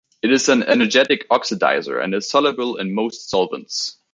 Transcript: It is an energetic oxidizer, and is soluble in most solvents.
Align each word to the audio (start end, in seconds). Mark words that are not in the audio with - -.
It 0.23 0.31
is 0.31 0.49
an 0.49 0.63
energetic 0.63 1.29
oxidizer, 1.29 2.03
and 2.03 2.15
is 2.15 2.27
soluble 2.27 2.77
in 2.77 2.91
most 2.95 3.29
solvents. 3.29 3.99